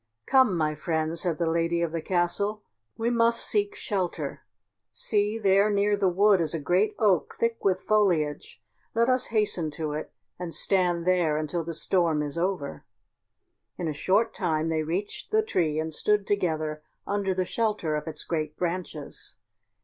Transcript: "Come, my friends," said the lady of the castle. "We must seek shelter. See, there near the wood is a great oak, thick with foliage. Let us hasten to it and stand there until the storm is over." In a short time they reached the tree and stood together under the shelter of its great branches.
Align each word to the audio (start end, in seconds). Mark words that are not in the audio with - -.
"Come, 0.25 0.57
my 0.57 0.73
friends," 0.73 1.21
said 1.21 1.37
the 1.37 1.45
lady 1.47 1.79
of 1.83 1.91
the 1.91 2.01
castle. 2.01 2.63
"We 2.97 3.11
must 3.11 3.45
seek 3.45 3.75
shelter. 3.75 4.41
See, 4.91 5.37
there 5.37 5.69
near 5.69 5.95
the 5.95 6.09
wood 6.09 6.41
is 6.41 6.55
a 6.55 6.59
great 6.59 6.95
oak, 6.97 7.35
thick 7.39 7.63
with 7.63 7.81
foliage. 7.83 8.63
Let 8.95 9.09
us 9.09 9.27
hasten 9.27 9.69
to 9.77 9.93
it 9.93 10.11
and 10.39 10.55
stand 10.55 11.05
there 11.05 11.37
until 11.37 11.63
the 11.63 11.75
storm 11.75 12.23
is 12.23 12.35
over." 12.35 12.83
In 13.77 13.87
a 13.87 13.93
short 13.93 14.33
time 14.33 14.69
they 14.69 14.81
reached 14.81 15.29
the 15.29 15.43
tree 15.43 15.77
and 15.77 15.93
stood 15.93 16.25
together 16.25 16.81
under 17.05 17.35
the 17.35 17.45
shelter 17.45 17.95
of 17.95 18.07
its 18.07 18.23
great 18.23 18.57
branches. 18.57 19.35